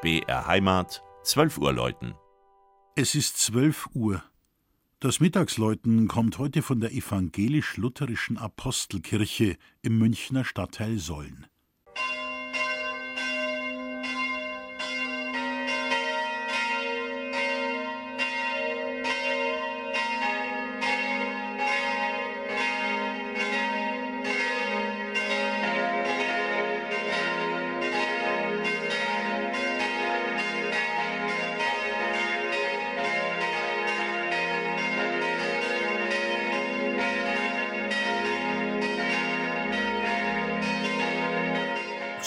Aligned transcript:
BR 0.00 0.46
Heimat, 0.46 1.02
12 1.24 1.58
Uhr 1.58 1.72
läuten. 1.72 2.14
Es 2.94 3.16
ist 3.16 3.36
12 3.38 3.88
Uhr. 3.94 4.22
Das 5.00 5.18
Mittagsläuten 5.18 6.06
kommt 6.06 6.38
heute 6.38 6.62
von 6.62 6.78
der 6.78 6.92
evangelisch-lutherischen 6.92 8.38
Apostelkirche 8.38 9.56
im 9.82 9.98
Münchner 9.98 10.44
Stadtteil 10.44 10.98
Solln. 10.98 11.48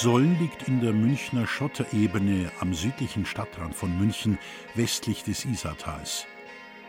Solln 0.01 0.39
liegt 0.39 0.67
in 0.67 0.81
der 0.81 0.93
Münchner 0.93 1.45
Schotterebene 1.45 2.51
am 2.59 2.73
südlichen 2.73 3.23
Stadtrand 3.23 3.75
von 3.75 3.95
München, 3.99 4.39
westlich 4.73 5.23
des 5.23 5.45
Isartals. 5.45 6.25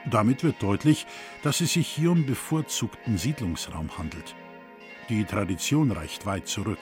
Damit 0.06 0.42
wird 0.42 0.62
deutlich, 0.62 1.06
dass 1.42 1.60
es 1.60 1.74
sich 1.74 1.86
hier 1.86 2.10
um 2.10 2.24
bevorzugten 2.24 3.18
Siedlungsraum 3.18 3.98
handelt. 3.98 4.34
Die 5.10 5.24
Tradition 5.24 5.90
reicht 5.90 6.24
weit 6.24 6.48
zurück. 6.48 6.78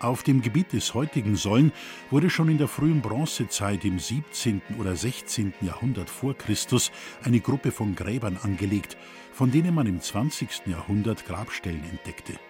Auf 0.00 0.24
dem 0.24 0.42
Gebiet 0.42 0.72
des 0.72 0.92
heutigen 0.92 1.36
Solln 1.36 1.70
wurde 2.10 2.30
schon 2.30 2.48
in 2.48 2.58
der 2.58 2.66
frühen 2.66 3.00
Bronzezeit 3.00 3.84
im 3.84 4.00
17. 4.00 4.60
oder 4.80 4.96
16. 4.96 5.54
Jahrhundert 5.60 6.10
vor 6.10 6.36
Christus 6.36 6.90
eine 7.22 7.38
Gruppe 7.38 7.70
von 7.70 7.94
Gräbern 7.94 8.38
angelegt, 8.42 8.96
von 9.32 9.52
denen 9.52 9.72
man 9.72 9.86
im 9.86 10.00
20. 10.00 10.66
Jahrhundert 10.66 11.24
Grabstellen 11.26 11.84
entdeckte. 11.88 12.40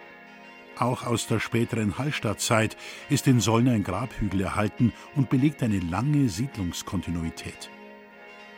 Auch 0.77 1.05
aus 1.05 1.27
der 1.27 1.39
späteren 1.39 1.97
Hallstattzeit 1.97 2.75
ist 3.09 3.27
in 3.27 3.39
Solln 3.39 3.69
ein 3.69 3.83
Grabhügel 3.83 4.41
erhalten 4.41 4.91
und 5.15 5.29
belegt 5.29 5.63
eine 5.63 5.79
lange 5.79 6.27
Siedlungskontinuität. 6.27 7.69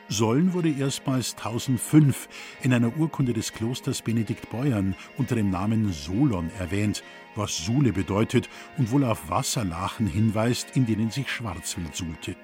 Solln 0.10 0.54
wurde 0.54 0.70
erstmals 0.70 1.36
1005 1.36 2.30
in 2.62 2.74
einer 2.74 2.96
Urkunde 2.98 3.34
des 3.34 3.54
Klosters 3.54 4.02
Benedikt 4.02 4.50
Beuern 4.50 4.96
unter 5.18 5.36
dem 5.36 5.52
Namen 5.52 5.92
Solon 5.92 6.50
erwähnt, 6.58 7.04
was 7.36 7.58
Sule 7.58 7.92
bedeutet 7.92 8.50
und 8.78 8.92
wohl 8.92 9.04
auf 9.04 9.30
Wasserlachen 9.30 10.08
hinweist, 10.08 10.76
in 10.76 10.86
denen 10.86 11.12
sich 11.12 11.30
Schwarzwild 11.30 11.96
suhlte. 11.96 12.36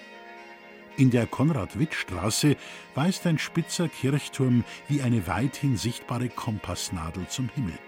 In 0.98 1.10
der 1.10 1.26
Konrad-Witt-Straße 1.26 2.58
weist 2.94 3.26
ein 3.26 3.40
spitzer 3.40 3.88
Kirchturm 3.88 4.64
wie 4.88 5.02
eine 5.02 5.26
weithin 5.26 5.78
sichtbare 5.78 6.30
Kompassnadel 6.30 7.28
zum 7.30 7.50
Himmel. 7.56 7.80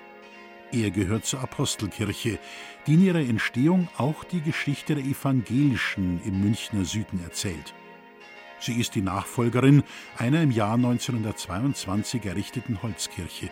Er 0.71 0.91
gehört 0.91 1.25
zur 1.25 1.41
Apostelkirche, 1.41 2.39
die 2.85 2.95
in 2.95 3.03
ihrer 3.03 3.19
Entstehung 3.19 3.87
auch 3.97 4.23
die 4.23 4.41
Geschichte 4.41 4.95
der 4.95 5.03
Evangelischen 5.03 6.21
im 6.25 6.41
Münchner 6.41 6.85
Süden 6.85 7.21
erzählt. 7.23 7.73
Sie 8.59 8.79
ist 8.79 8.95
die 8.95 9.01
Nachfolgerin 9.01 9.83
einer 10.17 10.41
im 10.41 10.51
Jahr 10.51 10.73
1922 10.73 12.25
errichteten 12.25 12.81
Holzkirche. 12.81 13.49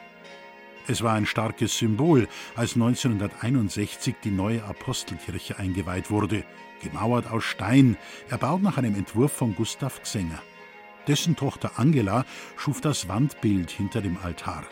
Es 0.87 1.01
war 1.01 1.13
ein 1.13 1.25
starkes 1.25 1.77
Symbol, 1.77 2.27
als 2.55 2.73
1961 2.73 4.15
die 4.23 4.31
neue 4.31 4.63
Apostelkirche 4.63 5.57
eingeweiht 5.57 6.11
wurde, 6.11 6.43
gemauert 6.81 7.31
aus 7.31 7.45
Stein, 7.45 7.97
erbaut 8.29 8.61
nach 8.61 8.77
einem 8.77 8.95
Entwurf 8.95 9.31
von 9.31 9.55
Gustav 9.55 10.01
Xenger. 10.01 10.41
Dessen 11.07 11.35
Tochter 11.35 11.73
Angela 11.77 12.25
schuf 12.57 12.81
das 12.81 13.07
Wandbild 13.07 13.71
hinter 13.71 14.01
dem 14.01 14.17
Altar. 14.17 14.65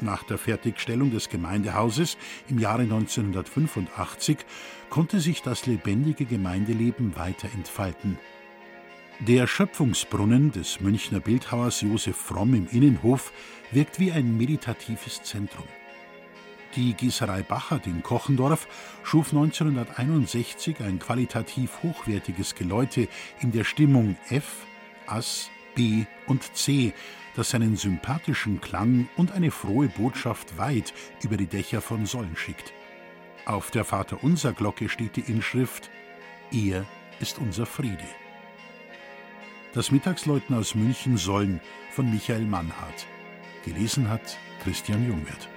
Nach 0.00 0.22
der 0.24 0.36
Fertigstellung 0.36 1.10
des 1.10 1.28
Gemeindehauses 1.30 2.18
im 2.48 2.58
Jahre 2.58 2.82
1985 2.82 4.38
konnte 4.90 5.20
sich 5.20 5.42
das 5.42 5.66
lebendige 5.66 6.26
Gemeindeleben 6.26 7.16
weiter 7.16 7.48
entfalten. 7.54 8.18
Der 9.20 9.46
Schöpfungsbrunnen 9.46 10.52
des 10.52 10.80
Münchner 10.80 11.20
Bildhauers 11.20 11.80
Josef 11.80 12.16
Fromm 12.16 12.54
im 12.54 12.68
Innenhof 12.70 13.32
wirkt 13.72 13.98
wie 13.98 14.12
ein 14.12 14.36
meditatives 14.36 15.22
Zentrum. 15.22 15.64
Die 16.74 16.92
Gießerei 16.92 17.42
Bachert 17.42 17.86
in 17.86 18.02
Kochendorf 18.02 18.68
schuf 19.02 19.28
1961 19.28 20.80
ein 20.80 20.98
qualitativ 20.98 21.82
hochwertiges 21.82 22.54
Geläute 22.54 23.08
in 23.40 23.52
der 23.52 23.64
Stimmung 23.64 24.18
F, 24.28 24.66
Ass, 25.06 25.50
B 25.76 26.06
und 26.26 26.56
C, 26.56 26.92
das 27.36 27.50
seinen 27.50 27.76
sympathischen 27.76 28.60
Klang 28.60 29.08
und 29.16 29.30
eine 29.30 29.52
frohe 29.52 29.88
Botschaft 29.88 30.58
weit 30.58 30.92
über 31.22 31.36
die 31.36 31.46
Dächer 31.46 31.80
von 31.80 32.06
Solln 32.06 32.34
schickt. 32.34 32.72
Auf 33.44 33.70
der 33.70 33.84
Vaterunser 33.84 34.52
Glocke 34.52 34.88
steht 34.88 35.14
die 35.14 35.30
Inschrift 35.30 35.88
Er 36.50 36.84
ist 37.20 37.38
unser 37.38 37.66
Friede. 37.66 38.08
Das 39.72 39.92
Mittagsläuten 39.92 40.56
aus 40.56 40.74
München 40.74 41.16
Solln 41.16 41.60
von 41.92 42.10
Michael 42.10 42.46
Mannhardt. 42.46 43.06
Gelesen 43.64 44.08
hat 44.08 44.38
Christian 44.64 45.06
Jungwirth. 45.06 45.48